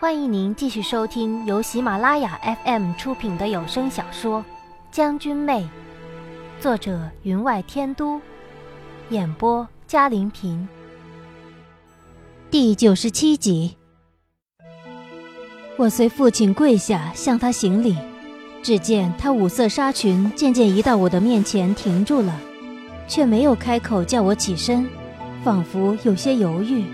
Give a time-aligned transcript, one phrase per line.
[0.00, 4.38] 欢迎您继续收听由喜马拉雅 FM 出品的有声小说
[4.92, 5.62] 《将军妹》，
[6.62, 8.20] 作者云外天都，
[9.10, 10.68] 演播嘉玲平。
[12.48, 13.76] 第九十七集，
[15.76, 17.96] 我随父亲跪下向他行礼，
[18.62, 22.40] 只见他五色纱裙渐渐移到我的面前停住了，
[23.08, 24.88] 却没有开口叫我起身，
[25.42, 26.84] 仿佛有些犹豫。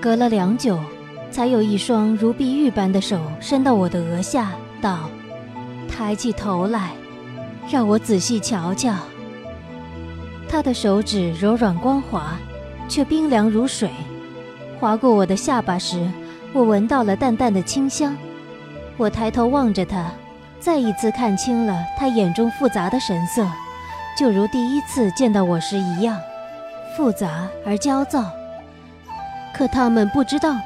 [0.00, 0.78] 隔了良久。
[1.36, 5.10] 才有一双如碧玉般的手伸到我的额下，道
[5.86, 6.92] ：“抬起头来，
[7.68, 8.94] 让我仔细瞧瞧。”
[10.48, 12.38] 他的手指柔软光滑，
[12.88, 13.90] 却冰凉如水。
[14.80, 16.10] 划过我的下巴时，
[16.54, 18.16] 我闻到了淡淡的清香。
[18.96, 20.10] 我抬头望着他，
[20.58, 23.46] 再一次看清了他眼中复杂的神色，
[24.18, 26.18] 就如第一次见到我时一样，
[26.96, 28.24] 复杂而焦躁。
[29.54, 30.56] 可他们不知道。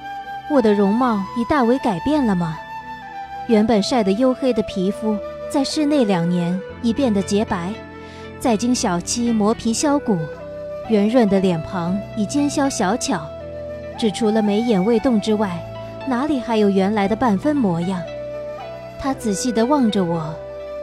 [0.51, 2.59] 我的容貌已大为改变了吗？
[3.47, 5.17] 原本晒得黝黑的皮肤，
[5.48, 7.73] 在室内两年已变得洁白，
[8.41, 10.19] 再经小七磨皮削骨，
[10.89, 13.20] 圆润的脸庞已尖削小巧，
[13.97, 15.57] 只除了眉眼未动之外，
[16.09, 18.03] 哪里还有原来的半分模样？
[18.98, 20.35] 他仔细地望着我，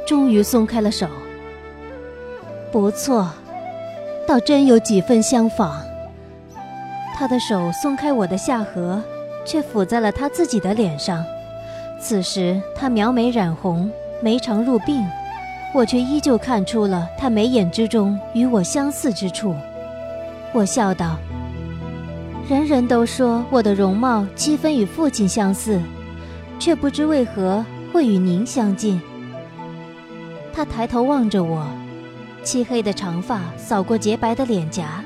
[0.07, 1.07] 终于松开了手。
[2.71, 3.29] 不错，
[4.25, 5.81] 倒真有几分相仿。
[7.15, 9.03] 他的手松开我的下颌。
[9.47, 11.25] 却抚在了他自己的脸上。
[11.99, 13.89] 此时他描眉染红，
[14.21, 15.03] 眉长入鬓，
[15.73, 19.55] 我却依旧看出了他眉眼之中与我相似之处。
[20.53, 21.17] 我笑道
[22.47, 25.81] ：“人人都说我的容貌七分与父亲相似，
[26.59, 29.01] 却不知为何会与您相近。”
[30.53, 31.67] 他抬头望着我，
[32.43, 35.03] 漆黑的长发扫过洁白的脸颊，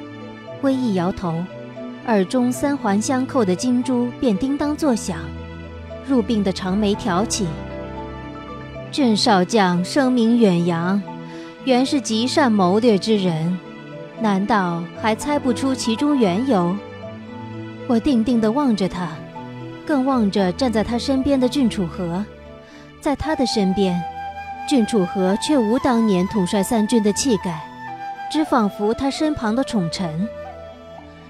[0.62, 1.42] 微一摇头。
[2.12, 5.20] 耳中三环相扣的金珠便叮当作响，
[6.06, 7.48] 入鬓的长眉挑起。
[8.92, 11.02] 郑少将声名远扬，
[11.64, 13.58] 原是极善谋略之人，
[14.20, 16.76] 难道还猜不出其中缘由？
[17.88, 19.08] 我定定地望着他，
[19.88, 22.26] 更望着站在他身边的郡楚河。
[23.00, 23.98] 在他的身边，
[24.68, 27.62] 郡楚河却无当年统帅三军的气概，
[28.30, 30.28] 只仿佛他身旁的宠臣。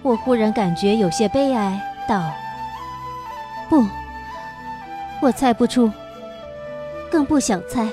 [0.03, 2.31] 我忽然感觉有些悲哀，道
[3.69, 3.85] ：“不，
[5.21, 5.91] 我猜不出，
[7.11, 7.87] 更不想猜。”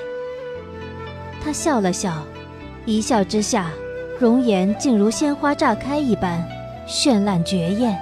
[1.43, 2.11] 他笑了笑，
[2.85, 3.69] 一笑之下，
[4.19, 6.43] 容颜竟如鲜花炸开一般，
[6.87, 7.97] 绚烂绝艳。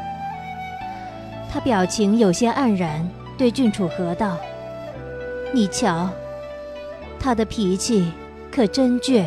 [1.51, 3.07] 他表情有些黯然，
[3.38, 4.38] 对郡主和道
[5.53, 6.09] ：“你瞧，
[7.19, 8.12] 他的脾气
[8.50, 9.25] 可真倔。”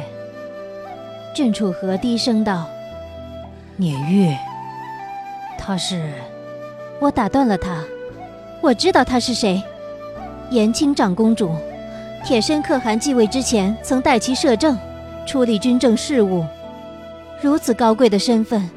[1.37, 2.67] 郡主和低声道
[3.77, 4.37] ：“聂月。”
[5.60, 6.03] 他是，
[6.98, 7.84] 我打断了他。
[8.62, 9.62] 我知道他是谁，
[10.50, 11.54] 延庆长公主。
[12.25, 14.76] 铁身可汗继位之前，曾代其摄政，
[15.26, 16.44] 处理军政事务。
[17.43, 18.69] 如此高贵的身份，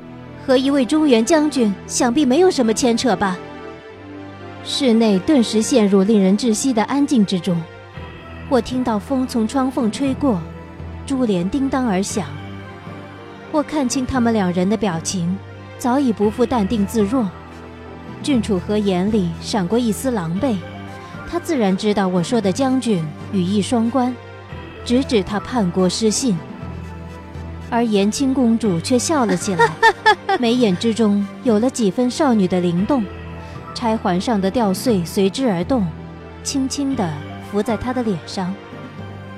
[0.46, 3.38] 和一位中原将军，想必没有什么牵扯吧？
[4.66, 7.60] 室内顿时陷入令人窒息的安静之中。
[8.50, 10.40] 我听到风从窗缝吹过，
[11.06, 12.28] 珠帘叮当而响。
[13.52, 15.36] 我看清他们两人的表情。
[15.78, 17.28] 早已不复淡定自若，
[18.22, 20.56] 郡主和眼里闪过一丝狼狈，
[21.30, 24.16] 他自然知道我说的将军羽翼双关，
[24.86, 26.38] 直指他叛国失信。
[27.70, 29.68] 而延青公主却笑了起来，
[30.40, 33.04] 眉眼之中有了几分少女的灵动，
[33.74, 35.86] 钗环上的吊穗随之而动，
[36.44, 37.12] 轻轻地
[37.52, 38.54] 拂在她的脸上，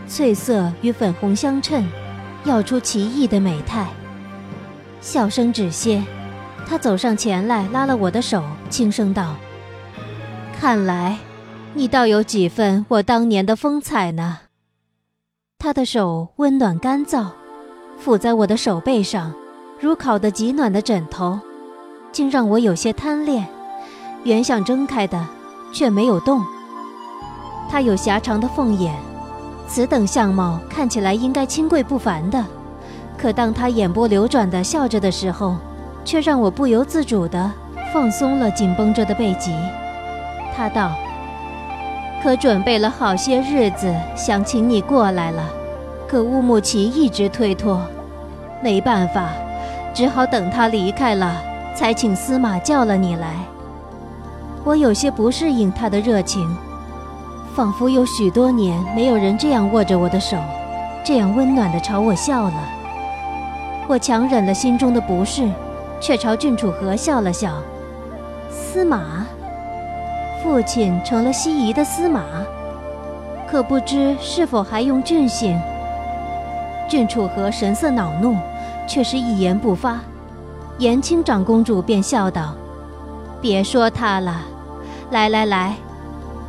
[0.08, 1.88] 翠色与粉红相衬，
[2.44, 3.88] 耀出奇异的美态。
[5.00, 6.04] 笑声止歇。
[6.68, 9.36] 他走上前来，拉了我的手，轻声道
[10.60, 11.18] ：“看来，
[11.74, 14.40] 你倒有几分我当年的风采呢。”
[15.60, 17.28] 他的手温暖干燥，
[18.04, 19.34] 抚在我的手背上，
[19.80, 21.40] 如烤得极暖的枕头，
[22.12, 23.48] 竟让我有些贪恋。
[24.24, 25.24] 原想睁开的，
[25.72, 26.44] 却没有动。
[27.70, 28.96] 他有狭长的凤眼，
[29.68, 32.44] 此等相貌看起来应该清贵不凡的，
[33.18, 35.56] 可当他眼波流转的笑着的时候，
[36.06, 37.52] 却让我不由自主地
[37.92, 39.54] 放松了紧绷着的背脊。
[40.56, 40.94] 他道
[42.24, 45.44] ：“可准备了好些日子，想请你过来了，
[46.08, 47.82] 可乌木齐一直推脱，
[48.64, 49.32] 没办法，
[49.94, 51.36] 只好等他离开了，
[51.76, 53.36] 才请司马叫了你来。”
[54.64, 56.56] 我有些不适应他的热情，
[57.56, 60.38] 仿佛有许多年没有人这样握着我的手，
[61.04, 62.70] 这样温暖地朝我笑了。
[63.88, 65.48] 我强忍了心中的不适。
[66.00, 67.54] 却朝郡主和笑了笑。
[68.50, 69.26] 司马，
[70.44, 72.22] 父亲成了西夷的司马，
[73.50, 75.60] 可不知是否还用郡姓。
[76.88, 78.38] 郡楚河神色恼怒，
[78.88, 80.00] 却是一言不发。
[80.78, 82.54] 延青长公主便笑道
[83.42, 84.42] ：“别说他了，
[85.10, 85.74] 来来来，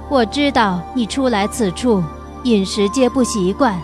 [0.08, 2.02] 我知道你初来此处，
[2.42, 3.78] 饮食皆不习惯。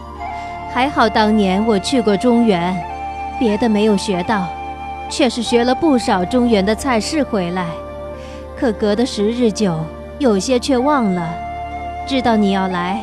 [0.72, 2.76] 还好当年我去过中原，
[3.38, 4.46] 别的没有学到，
[5.12, 7.66] 却是学了不少中原的菜式回来。
[8.58, 9.78] 可隔得时日久，
[10.18, 11.28] 有些却忘了。
[12.08, 12.98] 知道你要来。”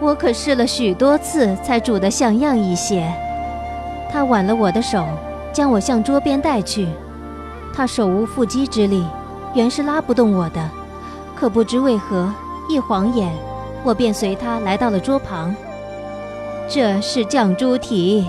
[0.00, 3.06] 我可试了许多次，才煮得像样一些。
[4.10, 5.04] 他挽了我的手，
[5.52, 6.88] 将我向桌边带去。
[7.74, 9.04] 他手无缚鸡之力，
[9.52, 10.70] 原是拉不动我的。
[11.36, 12.32] 可不知为何，
[12.66, 13.30] 一晃眼，
[13.84, 15.54] 我便随他来到了桌旁。
[16.66, 18.26] 这是酱猪蹄，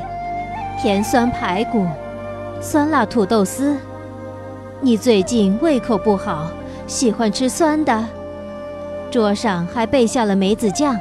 [0.77, 1.87] 甜酸排骨，
[2.63, 3.75] 酸辣土豆丝。
[4.81, 6.47] 你最近胃口不好，
[6.85, 8.05] 喜欢吃酸的。
[9.09, 10.95] 桌上还备下了梅子酱。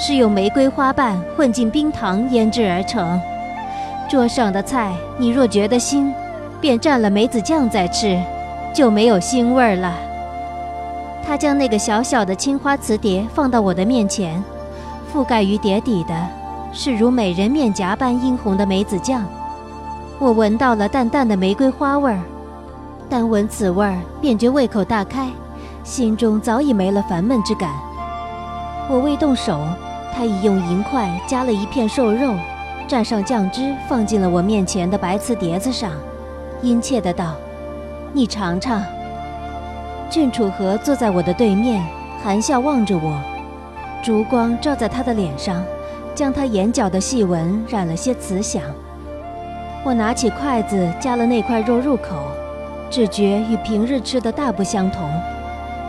[0.00, 3.20] 是用玫瑰花瓣混进冰糖腌制而成。
[4.08, 6.12] 桌上的菜，你若觉得腥，
[6.60, 8.16] 便蘸了梅子酱再吃，
[8.72, 9.92] 就没有腥味了。
[11.26, 14.40] 他将那个小小的青花瓷碟放到我的面前，
[15.12, 16.14] 覆盖于碟底的
[16.72, 19.26] 是如美人面颊般殷红的梅子酱。
[20.20, 22.20] 我闻到了淡淡的玫瑰花味儿，
[23.08, 25.28] 单闻此味儿，便觉胃口大开，
[25.84, 27.70] 心中早已没了烦闷之感。
[28.88, 29.60] 我未动手。
[30.10, 32.34] 他已用银筷夹了一片瘦肉，
[32.88, 35.92] 蘸上酱汁，放进了我面前的白瓷碟子上，
[36.60, 37.36] 殷切的道
[38.12, 38.82] ：“你尝尝。”
[40.10, 41.86] 郡楚河坐在我的对面，
[42.20, 43.16] 含笑望着我，
[44.02, 45.62] 烛光照在他的脸上，
[46.16, 48.60] 将他眼角的细纹染了些慈祥。
[49.84, 52.30] 我拿起筷子夹了那块肉入口，
[52.90, 55.08] 只觉与平日吃的大不相同，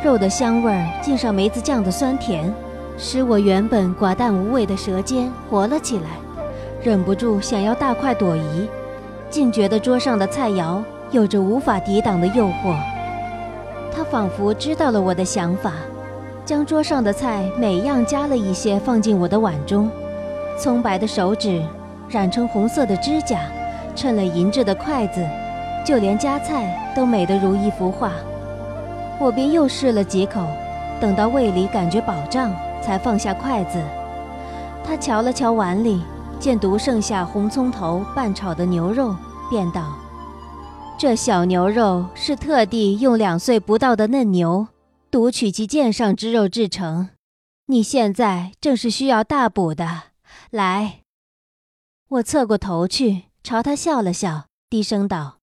[0.04, 2.54] 肉的香味儿浸上梅子酱的酸甜。
[3.02, 6.10] 使我原本寡淡无味的舌尖活了起来，
[6.84, 8.68] 忍不住想要大快朵颐，
[9.30, 12.76] 竟觉得桌上的菜肴有着无法抵挡的诱惑。
[13.90, 15.72] 他仿佛知道了我的想法，
[16.44, 19.90] 将桌上的菜每样加了一些放进我的碗中，
[20.58, 21.64] 葱白的手指
[22.10, 23.40] 染成红色的指甲，
[24.00, 25.28] 衬了银质的筷子，
[25.86, 28.14] 就连夹菜都美得如一幅画。
[29.20, 30.48] 我便又试了几口，
[31.02, 32.50] 等到胃里感觉饱胀。
[32.82, 33.78] 才放下筷子，
[34.86, 36.02] 他瞧了瞧碗里，
[36.40, 39.14] 见独剩下红葱头拌炒的牛肉，
[39.50, 39.98] 便道
[40.98, 44.70] ：“这小牛肉是特地用两岁不到的嫩牛，
[45.12, 47.10] 独取其腱上之肉制成。
[47.66, 50.04] 你现在正是需要大补的。
[50.50, 51.02] 来。”
[52.08, 55.38] 我侧过头去，朝他笑了笑，低声道：“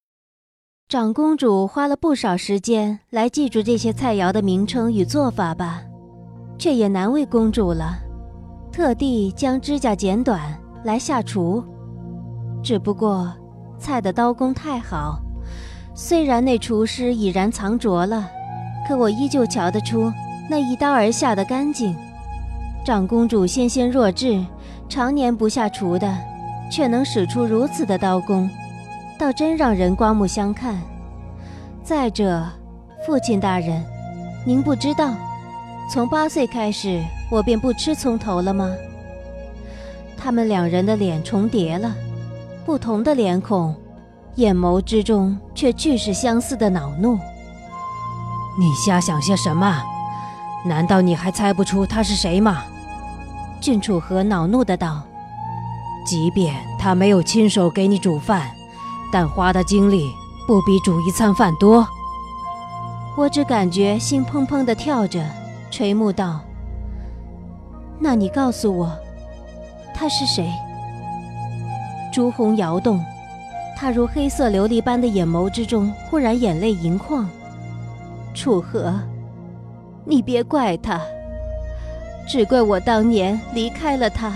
[0.89, 5.83] 长公主花了不少时间来记住这些菜肴的名称与做法吧？”
[6.59, 7.99] 却也难为公主了，
[8.73, 11.63] 特地将指甲剪短来下厨。
[12.63, 13.31] 只不过
[13.79, 15.21] 菜的刀工太好，
[15.95, 18.27] 虽然那厨师已然藏拙了，
[18.89, 20.11] 可我依旧瞧得出
[20.49, 21.95] 那一刀而下的干净。
[22.85, 24.43] 长公主纤纤弱质，
[24.89, 26.17] 常年不下厨的，
[26.71, 28.51] 却能使出如此的刀工，
[29.19, 30.81] 倒真让人刮目相看。
[31.83, 32.45] 再者，
[33.07, 33.85] 父亲大人，
[34.45, 35.15] 您不知道。
[35.89, 38.75] 从八岁开始，我便不吃葱头了吗？
[40.17, 41.95] 他们两人的脸重叠了，
[42.65, 43.75] 不同的脸孔，
[44.35, 47.17] 眼眸之中却俱是相似的恼怒。
[48.59, 49.81] 你瞎想些什么？
[50.65, 52.65] 难道你还猜不出他是谁吗？
[53.61, 55.03] 郡主和恼怒的道
[56.07, 58.51] ：“即便他没有亲手给你煮饭，
[59.13, 60.11] 但花的精力
[60.47, 61.87] 不比煮一餐饭多。”
[63.19, 65.25] 我只感觉心砰砰的跳着。
[65.69, 66.41] 垂目道
[67.99, 68.91] ：“那你告诉我，
[69.93, 70.51] 他是谁？”
[72.13, 73.05] 朱红摇动，
[73.77, 77.29] 他如黑色琉璃般的眼眸之中忽然眼泪盈眶。
[78.33, 78.95] 楚河，
[80.05, 81.01] 你别怪他，
[82.29, 84.33] 只怪我当年离开了他，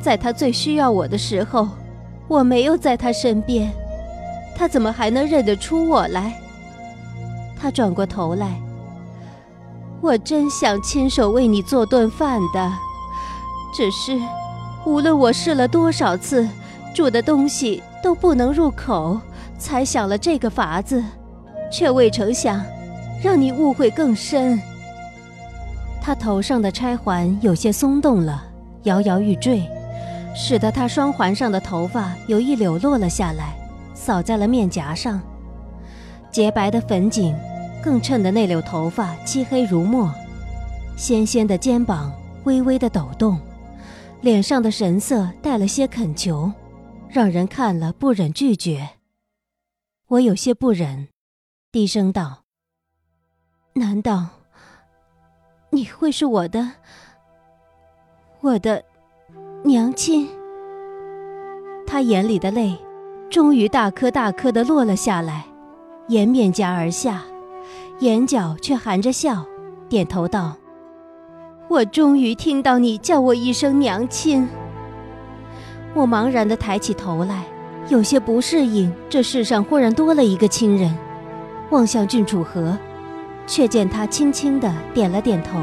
[0.00, 1.68] 在他最需要我的时候，
[2.26, 3.70] 我没有在他身边，
[4.56, 6.34] 他怎么还能认得出我来？
[7.60, 8.60] 他转过头来。
[10.00, 12.72] 我真想亲手为你做顿饭的，
[13.74, 14.18] 只是，
[14.86, 16.48] 无论我试了多少次，
[16.94, 19.20] 煮的东西都不能入口，
[19.58, 21.04] 才想了这个法子，
[21.70, 22.64] 却未成想，
[23.22, 24.58] 让你误会更深。
[26.00, 28.42] 他头上的钗环有些松动了，
[28.84, 29.62] 摇摇欲坠，
[30.34, 33.56] 使得他双环上的头发有一绺落了下来，
[33.94, 35.20] 扫在了面颊上，
[36.30, 37.36] 洁白的粉颈。
[37.82, 40.14] 更衬得那绺头发漆黑如墨，
[40.98, 42.12] 纤纤的肩膀
[42.44, 43.40] 微微的抖动，
[44.20, 46.52] 脸上的神色带了些恳求，
[47.08, 48.86] 让人看了不忍拒绝。
[50.08, 51.08] 我有些不忍，
[51.72, 52.42] 低声道
[53.72, 54.26] ：“难道
[55.70, 56.72] 你会是我的，
[58.40, 58.84] 我的
[59.62, 60.28] 娘亲？”
[61.86, 62.78] 他眼里的泪，
[63.28, 65.44] 终于大颗大颗的落了下来，
[66.08, 67.22] 沿面颊而下，
[67.98, 69.44] 眼角却含着笑，
[69.88, 70.56] 点头道
[71.68, 74.48] ：“我终于听到你叫我一声娘亲。”
[75.94, 77.44] 我茫然的抬起头来，
[77.88, 80.96] 有些不适应，这世上忽然多了一个亲人，
[81.70, 82.78] 望向郡主和，
[83.46, 85.58] 却见他轻轻的点了点头。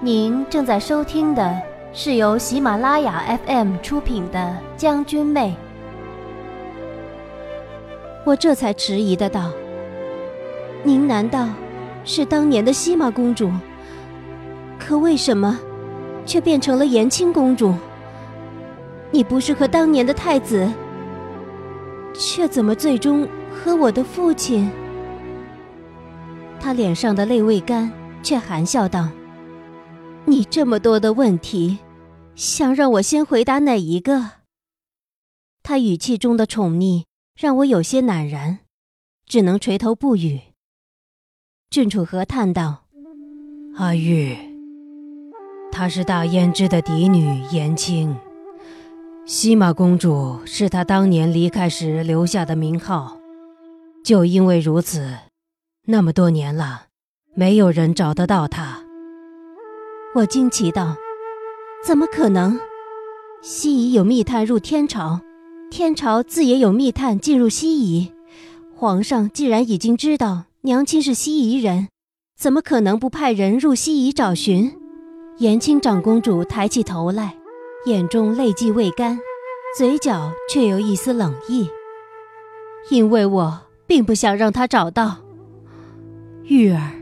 [0.00, 1.62] 您正在收听的。
[1.98, 4.38] 是由喜马拉雅 FM 出品的
[4.76, 5.56] 《将军妹》，
[8.22, 9.50] 我这才迟疑的道
[10.84, 11.48] ：“您难道
[12.04, 13.50] 是当年的西玛公主？
[14.78, 15.58] 可为什么
[16.26, 17.72] 却变成了延庆公主？
[19.10, 20.70] 你不是和当年的太子，
[22.12, 24.70] 却怎么最终和我的父亲？”
[26.60, 27.90] 他脸上的泪未干，
[28.22, 29.08] 却含笑道
[30.26, 31.78] ：“你这么多的问题。”
[32.36, 34.32] 想让我先回答哪一个？
[35.62, 37.04] 他语气中的宠溺
[37.34, 38.58] 让我有些赧然，
[39.24, 40.42] 只能垂头不语。
[41.70, 42.84] 郡主和叹道
[43.76, 44.36] ：“阿玉，
[45.72, 48.14] 她是大胭脂的嫡女延青，
[49.24, 53.18] 西马公主是她当年离开时留下的名号。
[54.04, 55.16] 就因为如此，
[55.86, 56.88] 那么多年了，
[57.34, 58.82] 没有人找得到她。”
[60.16, 60.96] 我惊奇道。
[61.84, 62.58] 怎么可能？
[63.42, 65.20] 西夷有密探入天朝，
[65.70, 68.10] 天朝自也有密探进入西夷。
[68.74, 71.88] 皇上既然已经知道娘亲是西夷人，
[72.34, 74.74] 怎么可能不派人入西夷找寻？
[75.36, 77.36] 延庆长公主抬起头来，
[77.84, 79.18] 眼中泪迹未干，
[79.76, 81.68] 嘴角却有一丝冷意。
[82.88, 85.18] 因为我并不想让他找到
[86.44, 86.95] 玉儿。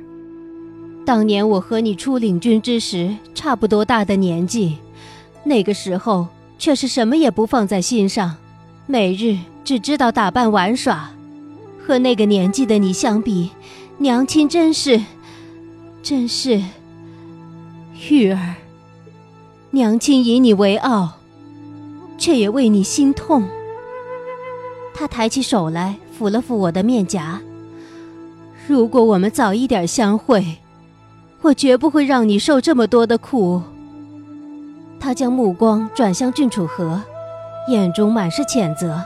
[1.04, 4.78] 当年我和你出领军之时，差不多大的年纪，
[5.44, 8.36] 那个时候却是什么也不放在心上，
[8.86, 11.10] 每日只知道打扮玩耍。
[11.86, 13.50] 和那个年纪的你相比，
[13.98, 14.98] 娘亲真是，
[16.02, 16.62] 真是。
[18.08, 18.54] 玉儿，
[19.72, 21.18] 娘亲以你为傲，
[22.16, 23.46] 却也为你心痛。
[24.94, 27.42] 他抬起手来抚了抚我的面颊。
[28.66, 30.56] 如果我们早一点相会。
[31.44, 33.60] 我绝不会让你受这么多的苦。
[34.98, 37.02] 他将目光转向郡主和，
[37.68, 39.04] 眼中满是谴责。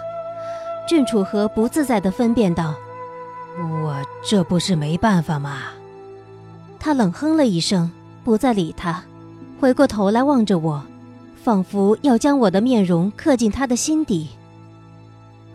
[0.86, 2.76] 郡主和不自在的分辨道
[3.82, 5.62] ：“我这不是没办法吗？”
[6.78, 7.90] 他冷哼了一声，
[8.22, 9.02] 不再理他，
[9.60, 10.80] 回过头来望着我，
[11.34, 14.28] 仿佛要将我的面容刻进他的心底。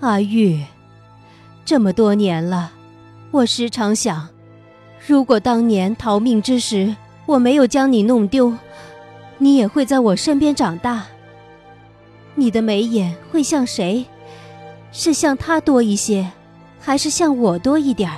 [0.02, 0.62] 阿玉，
[1.64, 2.74] 这么多年了，
[3.32, 4.33] 我时常想。
[5.06, 6.96] 如果当年逃命之时
[7.26, 8.54] 我没有将你弄丢，
[9.38, 11.04] 你也会在我身边长大。
[12.36, 14.06] 你的眉眼会像谁？
[14.94, 16.32] 是像他多一些，
[16.80, 18.18] 还是像我多一点儿？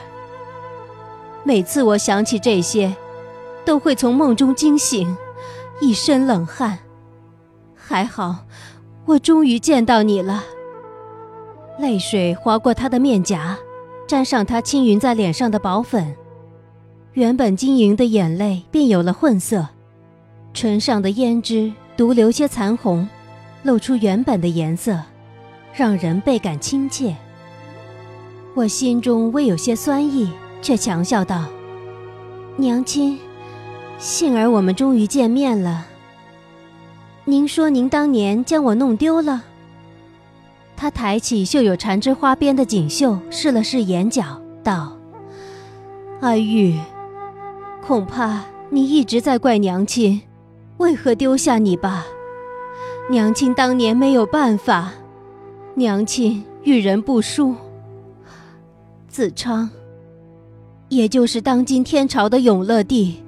[1.44, 2.96] 每次我想起这些，
[3.66, 5.18] 都会从梦中惊醒，
[5.82, 6.78] 一身冷汗。
[7.76, 8.46] 还好，
[9.06, 10.44] 我终于见到你了。
[11.80, 13.58] 泪水划过他的面颊，
[14.08, 16.16] 沾上他轻匀在脸上的薄粉。
[17.16, 19.66] 原本晶莹的眼泪便有了混色，
[20.54, 23.08] 唇上的胭脂独留些残红，
[23.64, 25.02] 露出原本的颜色，
[25.74, 27.16] 让人倍感亲切。
[28.54, 30.30] 我心中微有些酸意，
[30.62, 31.46] 却强笑道
[32.58, 33.18] ：“娘亲，
[33.98, 35.88] 幸而我们终于见面了。
[37.24, 39.46] 您说您当年将我弄丢了？”
[40.76, 44.98] 他抬起绣有缠枝花边的锦绣，试了试眼角，道
[46.20, 46.78] ：“阿玉。”
[47.88, 50.20] 恐怕你一直在怪娘亲，
[50.78, 52.04] 为何丢下你吧？
[53.12, 54.92] 娘亲当年没有办法，
[55.76, 57.54] 娘亲遇人不淑。
[59.08, 59.70] 子昌，
[60.90, 63.24] 也就是当今天朝的永乐帝，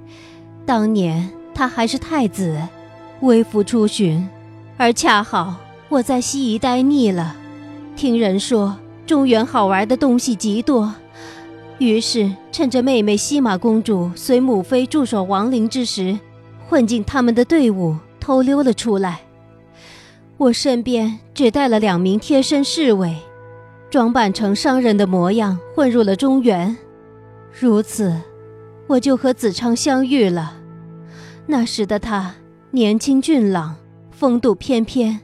[0.66, 2.60] 当年他还是太子，
[3.20, 4.28] 微服出巡，
[4.76, 5.54] 而恰好
[5.88, 7.36] 我在西夷待腻了，
[7.94, 10.92] 听人说中原好玩的东西极多。
[11.78, 16.18] 于是，趁着妹妹西马公主随母妃驻守王陵之时，
[16.68, 19.20] 混进他们的队伍，偷溜了出来。
[20.36, 23.16] 我身边只带了两名贴身侍卫，
[23.90, 26.76] 装扮成商人的模样，混入了中原。
[27.52, 28.20] 如此，
[28.88, 30.54] 我就和子昌相遇了。
[31.46, 32.34] 那时的他
[32.72, 33.76] 年轻俊朗，
[34.10, 35.20] 风度翩翩，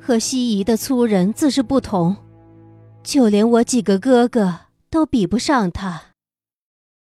[0.00, 2.16] 和西夷的粗人自是不同。
[3.04, 4.58] 就连我几个哥哥
[4.92, 6.12] 都比不上他。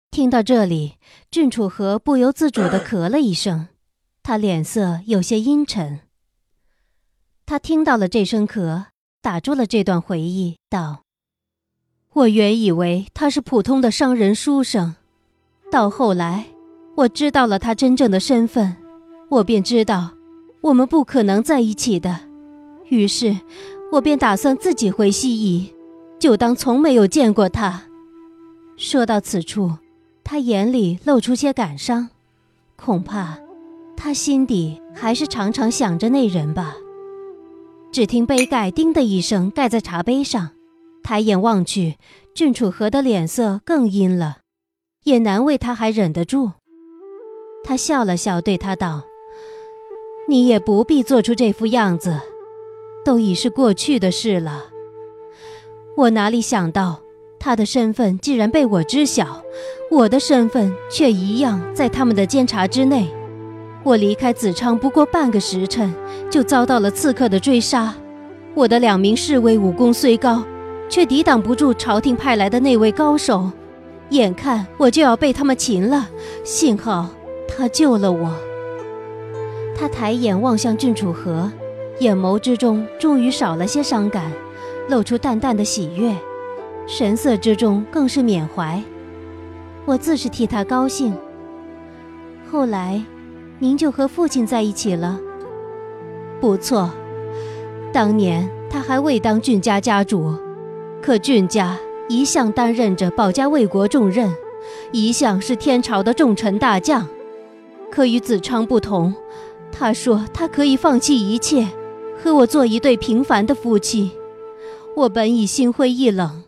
[0.10, 0.96] 听到这里，
[1.30, 3.68] 郡主和不由自主的咳了一声，
[4.24, 6.00] 他脸色有些阴沉。
[7.46, 8.86] 他听到了这声咳。
[9.22, 11.02] 打住了这段回忆，道
[12.14, 14.96] ：“我原以为他是普通的商人书生，
[15.72, 16.46] 到后来
[16.98, 18.78] 我知道了他真正的身份，
[19.32, 20.14] 我便知道
[20.62, 22.30] 我们不可能在一起的。
[22.90, 23.36] 于是，
[23.94, 25.74] 我便打算自己回西夷，
[26.20, 27.84] 就当从没有见过他。”
[28.78, 29.72] 说到此处，
[30.24, 32.10] 他眼里露出些感伤，
[32.76, 33.38] 恐怕
[33.96, 36.76] 他心底还是常常想着那人吧。
[37.92, 40.50] 只听杯盖“叮”的一声盖在茶杯上，
[41.02, 41.96] 抬眼望去，
[42.34, 44.40] 郡主和的脸色更阴了，
[45.06, 46.52] 也难为他还忍得住。
[47.64, 49.04] 他笑了笑，对他道
[50.28, 52.20] ：“你也不必做出这副样子，
[53.06, 54.66] 都已是过去的事了。
[55.98, 57.00] 我哪里想到，
[57.40, 59.42] 他的身份既然被我知晓，
[59.90, 63.08] 我的身份却一样在他们的监察之内。”
[63.82, 65.94] 我离开子昌不过半个时辰，
[66.30, 67.94] 就遭到了刺客的追杀。
[68.56, 70.44] 我的两名侍卫武功虽高，
[70.90, 73.50] 却抵挡不住朝廷派来的那位高手。
[74.10, 76.10] 眼看我就要被他们擒了，
[76.44, 77.10] 幸好
[77.48, 78.34] 他救了我。
[79.78, 81.50] 他抬眼望向郡主和，
[82.00, 84.32] 眼眸之中终于少了些伤感，
[84.90, 86.16] 露出淡淡的喜悦，
[86.88, 88.82] 神色之中更是缅怀。
[89.86, 91.14] 我自是替他高兴。
[92.50, 93.04] 后来。
[93.58, 95.18] 您就和父亲在一起了。
[96.42, 96.92] 不错，
[97.94, 100.36] 当年他还未当郡家家主，
[101.02, 101.78] 可郡家
[102.10, 104.30] 一向担任着保家卫国重任，
[104.92, 107.08] 一向是天朝的重臣大将。
[107.90, 109.16] 可与子昌不同，
[109.72, 111.66] 他说他可以放弃一切，
[112.22, 114.12] 和我做一对平凡的夫妻。
[114.98, 116.44] 我本已心灰意冷，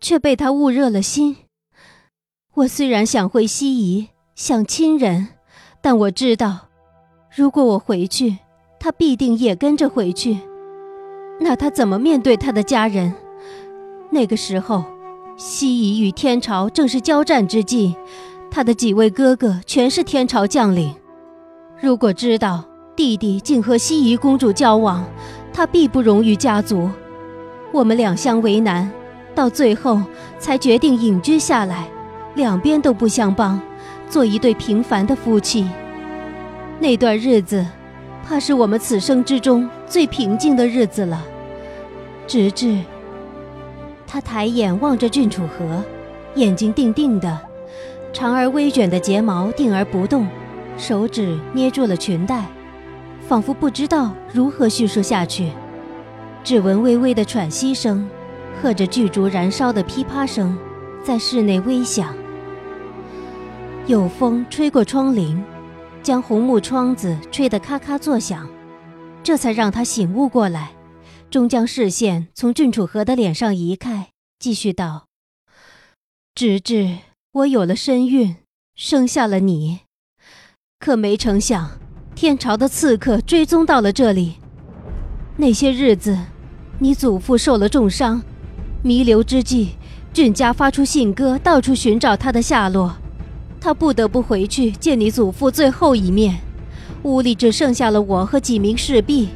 [0.00, 1.36] 却被他焐热了心。
[2.54, 5.28] 我虽然想回西夷，想亲人。
[5.82, 6.68] 但我知道，
[7.36, 8.38] 如果我回去，
[8.80, 10.38] 他必定也跟着回去。
[11.40, 13.12] 那他怎么面对他的家人？
[14.10, 14.82] 那个时候，
[15.36, 17.94] 西夷与天朝正是交战之际，
[18.50, 20.94] 他的几位哥哥全是天朝将领。
[21.82, 22.64] 如果知道
[22.96, 25.04] 弟弟竟和西夷公主交往，
[25.52, 26.88] 他必不容于家族。
[27.74, 28.88] 我们两相为难，
[29.34, 30.00] 到最后
[30.38, 31.88] 才决定隐居下来，
[32.36, 33.60] 两边都不相帮。
[34.08, 35.68] 做一对平凡的夫妻，
[36.78, 37.66] 那段日子，
[38.24, 41.20] 怕是我们此生之中最平静的日子了。
[42.28, 42.78] 直至
[44.06, 45.82] 他抬眼望着郡主和，
[46.36, 47.36] 眼睛定定的，
[48.12, 50.28] 长而微卷的睫毛定而不动，
[50.78, 52.44] 手指捏住了裙带，
[53.26, 55.50] 仿佛不知道如何叙述下去。
[56.44, 58.06] 只闻微微的喘息声，
[58.60, 60.54] 和着巨烛燃烧的噼啪声，
[61.02, 62.14] 在室内微响。
[63.86, 65.42] 有风吹过窗棂，
[66.02, 68.46] 将红木窗子吹得咔咔作响，
[69.22, 70.72] 这才让他醒悟过来，
[71.30, 75.06] 终将视线从郡主和的脸上移开，继续道
[76.36, 76.98] ：“直至
[77.32, 78.36] 我有了身孕，
[78.74, 79.80] 生下了你，
[80.78, 81.78] 可没成想，
[82.14, 84.34] 天朝的刺客追踪到了这里。
[85.36, 86.16] 那些日子，
[86.78, 88.22] 你祖父受了重伤，
[88.82, 89.70] 弥留之际，
[90.12, 92.94] 郡家发出信鸽，到处寻找他的下落。”
[93.60, 96.38] 他不得不回去见你祖父最后一面，
[97.04, 99.28] 屋里只剩下了我和几名侍婢。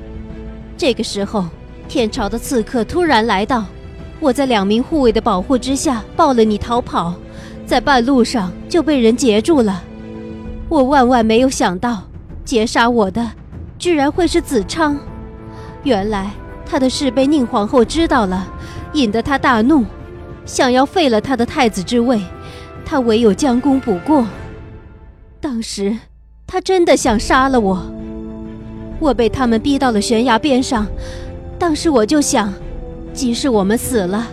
[0.77, 1.47] 这个时候，
[1.89, 3.65] 天朝的刺客突然来到，
[4.21, 7.15] 我在两名护卫的保护之下抱了你逃跑，
[7.65, 9.83] 在半路上就被人截住了。
[10.69, 12.03] 我万万没有想到，
[12.45, 13.33] 劫杀我的
[13.79, 14.99] 居然会是子昌。
[15.85, 16.31] 原来
[16.69, 18.47] 他的事被宁皇后知道了，
[18.93, 19.85] 引得他大怒，
[20.45, 22.21] 想要废了他的太子之位。
[22.85, 24.27] 他唯有将功补过。
[25.41, 25.97] 当时，
[26.47, 27.83] 他真的想杀了我。
[28.99, 30.87] 我被他们逼到了悬崖边上。
[31.59, 32.53] 当时我就想，
[33.13, 34.27] 即使我们死了，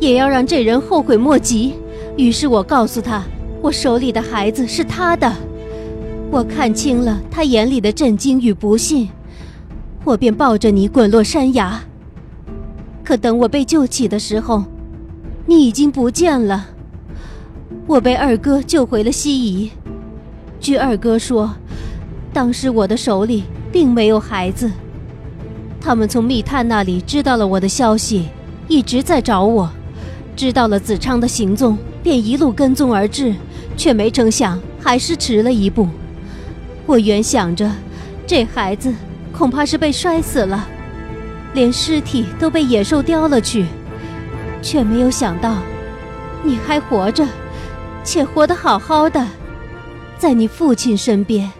[0.00, 1.74] 也要让这人后悔莫及。
[2.16, 3.22] 于是我告诉他，
[3.62, 5.32] 我手里的孩子是他的。
[6.30, 9.08] 我看清了他眼里的震惊与不信，
[10.08, 11.82] 我便抱着你滚落山崖。
[13.04, 14.64] 可等我被救起的时候，
[15.44, 16.68] 你已经不见了。
[17.86, 19.70] 我被二哥救回了西夷。
[20.58, 21.54] 据二哥说，
[22.32, 24.70] 当时我的手里并没有孩子。
[25.78, 28.28] 他们从密探那里知道了我的消息，
[28.66, 29.70] 一直在找我，
[30.34, 33.34] 知道了子昌的行踪，便一路跟踪而至，
[33.76, 35.86] 却没成想还是迟了一步。
[36.86, 37.70] 我原想着，
[38.26, 38.94] 这孩子
[39.32, 40.66] 恐怕是被摔死了，
[41.54, 43.66] 连尸体都被野兽叼了去，
[44.60, 45.56] 却没有想到，
[46.42, 47.26] 你还活着，
[48.02, 49.26] 且活得好好的，
[50.18, 51.50] 在你父亲身边。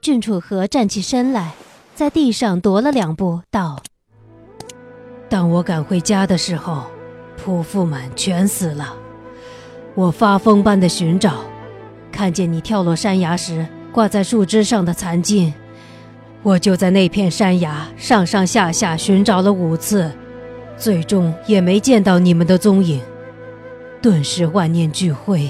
[0.00, 1.52] 郡主和站起身来，
[1.94, 3.80] 在地上踱了两步，道
[5.30, 6.84] ：“当我赶回家的时候，
[7.42, 8.94] 仆妇们全死了。
[9.94, 11.36] 我发疯般的寻找，
[12.10, 15.54] 看见你跳落山崖时挂在树枝上的残茎，
[16.44, 20.12] 我就在那片山崖上上下下寻找了五次，
[20.76, 23.00] 最终也没见到你们的踪影。
[24.02, 25.48] 顿时万念俱灰，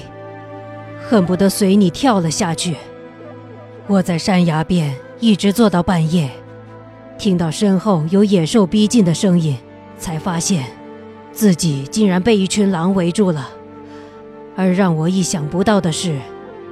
[1.05, 2.77] 恨不得随你跳了下去。”
[3.87, 6.31] 我在山崖边一直坐到半夜，
[7.17, 9.57] 听到身后有野兽逼近的声音，
[9.97, 10.63] 才发现
[11.33, 13.49] 自己竟然被一群狼围住了。
[14.55, 16.17] 而让我意想不到的是，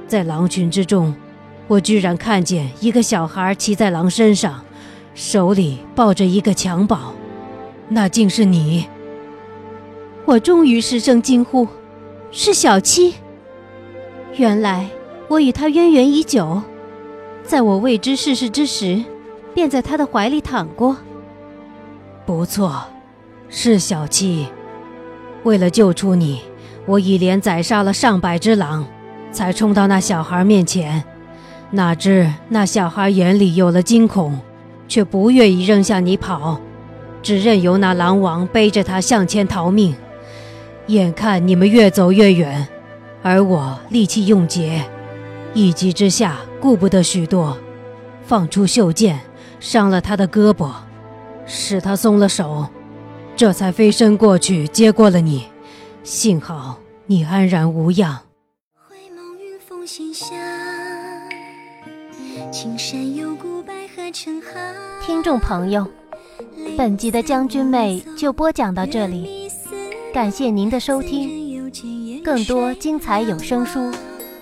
[0.08, 1.14] 在狼群之中，
[1.66, 4.62] 我居然看见一个小孩骑在狼身上，
[5.14, 7.14] 手里抱着一个襁褓，
[7.88, 8.86] 那竟是你！
[10.26, 11.66] 我终于失声惊呼
[12.30, 13.14] ：“是小七！”
[14.36, 14.88] 原来
[15.28, 16.62] 我与他渊源已久。
[17.44, 19.02] 在我未知世事之时，
[19.54, 20.96] 便在他的怀里躺过。
[22.26, 22.84] 不错，
[23.48, 24.46] 是小七。
[25.44, 26.40] 为了救出你，
[26.86, 28.86] 我一连宰杀了上百只狼，
[29.30, 31.04] 才冲到那小孩面前。
[31.74, 34.38] 哪知那小孩眼里有了惊恐，
[34.86, 36.60] 却不愿意扔下你跑，
[37.20, 39.92] 只任由那狼王背着他向前逃命。
[40.86, 42.68] 眼看你们越走越远，
[43.22, 44.84] 而我力气用竭。
[45.52, 47.58] 一急之下，顾不得许多，
[48.22, 49.18] 放出袖箭，
[49.58, 50.70] 伤了他的胳膊，
[51.44, 52.68] 使他松了手，
[53.34, 55.46] 这才飞身过去接过了你。
[56.04, 58.20] 幸好你安然无恙。
[65.04, 65.84] 听众朋友，
[66.78, 69.50] 本集的将军妹就播讲到这里，
[70.12, 71.68] 感谢您的收听，
[72.22, 73.92] 更多精彩有声书。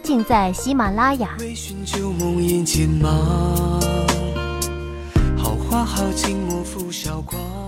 [0.02, 1.38] 尽在喜马拉雅。
[5.38, 7.61] 好花好景，莫负韶光。